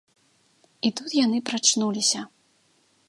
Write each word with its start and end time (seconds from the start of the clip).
І 0.89 0.91
тут 0.99 1.09
яны 1.25 1.37
прачнуліся! 1.49 2.19